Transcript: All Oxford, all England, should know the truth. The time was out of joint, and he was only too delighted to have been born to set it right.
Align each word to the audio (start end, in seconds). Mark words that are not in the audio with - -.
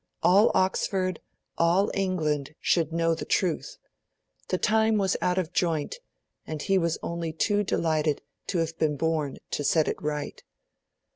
All 0.23 0.49
Oxford, 0.55 1.19
all 1.59 1.91
England, 1.93 2.55
should 2.59 2.91
know 2.91 3.13
the 3.13 3.23
truth. 3.23 3.77
The 4.47 4.57
time 4.57 4.97
was 4.97 5.15
out 5.21 5.37
of 5.37 5.53
joint, 5.53 5.99
and 6.47 6.59
he 6.59 6.79
was 6.79 6.97
only 7.03 7.31
too 7.31 7.61
delighted 7.63 8.23
to 8.47 8.57
have 8.57 8.75
been 8.79 8.97
born 8.97 9.37
to 9.51 9.63
set 9.63 9.87
it 9.87 10.01
right. 10.01 10.41